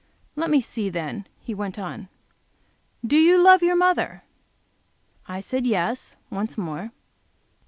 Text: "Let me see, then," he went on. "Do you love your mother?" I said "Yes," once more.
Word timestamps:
"Let 0.35 0.49
me 0.49 0.61
see, 0.61 0.89
then," 0.89 1.27
he 1.37 1.53
went 1.53 1.77
on. 1.77 2.09
"Do 3.05 3.15
you 3.15 3.37
love 3.37 3.61
your 3.61 3.75
mother?" 3.75 4.23
I 5.27 5.39
said 5.39 5.67
"Yes," 5.67 6.15
once 6.31 6.57
more. 6.57 6.89